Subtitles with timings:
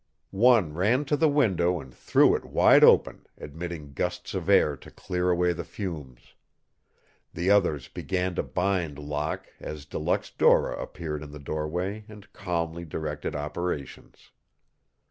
[0.31, 4.89] One ran to the window and threw it wide open, admitting gusts of air to
[4.89, 6.33] clear away the fumes.
[7.35, 12.33] The others began to bind Locke as De Luxe Dora appeared in the doorway and
[12.33, 14.31] calmly directed operations.